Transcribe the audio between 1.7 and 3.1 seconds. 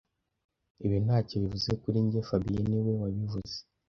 kuri njye fabien niwe